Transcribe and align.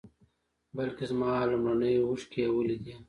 بلکې 0.77 1.03
زما 1.11 1.31
لومړنۍ 1.51 1.95
اوښکې 1.99 2.39
یې 2.45 2.49
ولیدې. 2.55 2.93